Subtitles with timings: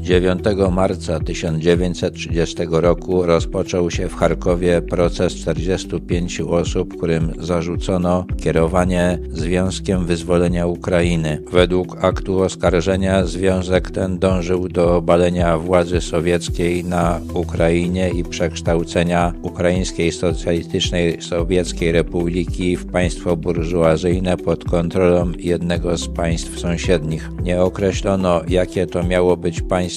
[0.00, 10.06] 9 marca 1930 roku rozpoczął się w Charkowie proces 45 osób, którym zarzucono kierowanie Związkiem
[10.06, 11.42] Wyzwolenia Ukrainy.
[11.52, 20.12] Według aktu oskarżenia związek ten dążył do obalenia władzy sowieckiej na Ukrainie i przekształcenia Ukraińskiej
[20.12, 27.30] Socjalistycznej Sowieckiej Republiki w państwo burżuazyjne pod kontrolą jednego z państw sąsiednich.
[27.42, 29.87] Nie określono, jakie to miało być państwo,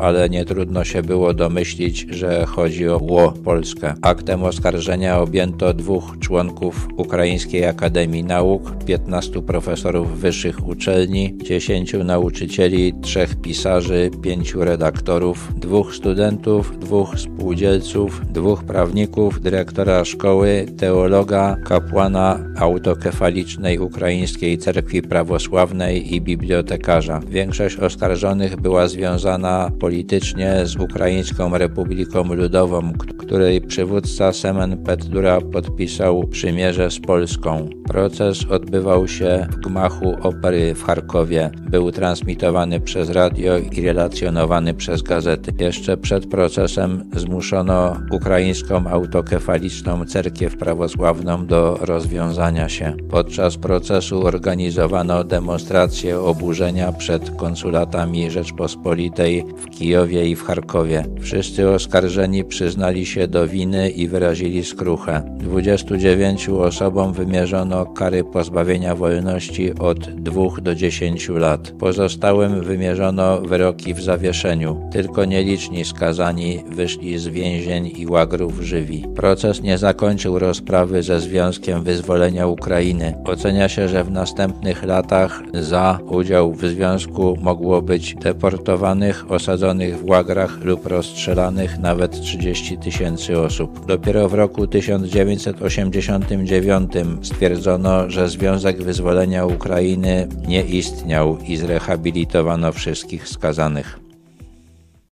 [0.00, 3.94] ale nie trudno się było domyślić, że chodzi o Ło Polskę.
[4.02, 13.36] Aktem oskarżenia objęto dwóch członków Ukraińskiej Akademii Nauk, 15 profesorów wyższych uczelni, 10 nauczycieli, trzech
[13.40, 24.58] pisarzy, pięciu redaktorów, dwóch studentów, dwóch spółdzielców, dwóch prawników, dyrektora szkoły, teologa, kapłana autokefalicznej Ukraińskiej
[24.58, 27.20] Cerkwi Prawosławnej i bibliotekarza.
[27.28, 29.33] Większość oskarżonych była związana
[29.80, 37.68] politycznie z Ukraińską Republiką Ludową, której przywódca Semen Petlura podpisał przymierze z Polską.
[37.88, 41.50] Proces odbywał się w gmachu opery w Charkowie.
[41.70, 45.52] Był transmitowany przez radio i relacjonowany przez gazety.
[45.58, 52.96] Jeszcze przed procesem zmuszono ukraińską autokefaliczną cerkiew prawosławną do rozwiązania się.
[53.10, 59.13] Podczas procesu organizowano demonstracje oburzenia przed konsulatami Rzeczpospolitej
[59.56, 61.04] w Kijowie i w Charkowie.
[61.20, 65.22] Wszyscy oskarżeni przyznali się do winy i wyrazili skruchę.
[65.38, 71.70] 29 osobom wymierzono kary pozbawienia wolności od 2 do 10 lat.
[71.78, 74.88] Pozostałym wymierzono wyroki w zawieszeniu.
[74.92, 79.04] Tylko nieliczni skazani wyszli z więzień i łagrów żywi.
[79.16, 83.14] Proces nie zakończył rozprawy ze Związkiem Wyzwolenia Ukrainy.
[83.24, 90.04] Ocenia się, że w następnych latach za udział w związku mogło być deportowanych, osadzonych w
[90.04, 93.86] łagrach lub rozstrzelanych nawet 30 tysięcy osób.
[93.86, 96.92] Dopiero w roku 1989
[97.22, 104.03] stwierdzono, że Związek Wyzwolenia Ukrainy nie istniał i zrehabilitowano wszystkich skazanych.